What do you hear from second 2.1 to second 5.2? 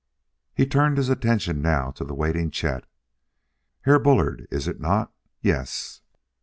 waiting Chet. "Herr Bullard, iss it not